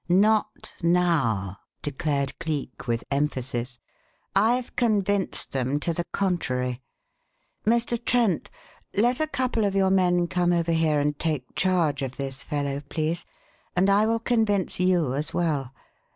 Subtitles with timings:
[0.09, 3.77] "Not now!" declared Cleek, with emphasis.
[4.35, 6.81] "I've convinced them to the contrary.
[7.67, 8.03] Mr.
[8.03, 8.49] Trent,
[8.97, 12.81] let a couple of your men come over here and take charge of this fellow,
[12.89, 13.25] please,
[13.75, 15.71] and I will convince you as well.